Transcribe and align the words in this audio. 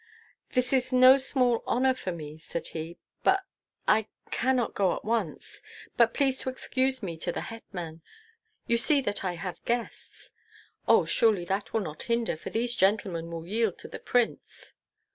"This 0.53 0.73
is 0.73 0.91
no 0.91 1.17
small 1.17 1.63
honor 1.67 1.93
for 1.93 2.11
me," 2.11 2.39
said 2.39 2.69
he, 2.69 2.97
"but 3.21 3.43
I 3.87 4.07
cannot 4.31 4.73
go 4.73 4.95
at 4.95 5.05
once. 5.05 5.61
Be 5.95 6.07
pleased 6.07 6.41
to 6.41 6.49
excuse 6.49 7.03
me 7.03 7.15
to 7.17 7.31
the 7.31 7.41
hetman 7.53 8.01
you 8.65 8.77
see 8.77 8.99
that 9.01 9.23
I 9.23 9.33
have 9.33 9.63
guests." 9.63 10.33
"Oh, 10.87 11.05
surely 11.05 11.45
that 11.45 11.71
will 11.71 11.81
not 11.81 12.01
hinder, 12.09 12.35
for 12.35 12.49
these 12.49 12.73
gentlemen 12.73 13.29
will 13.29 13.45
yield 13.45 13.77
to 13.77 13.87
the 13.87 13.99
prince." 13.99 14.73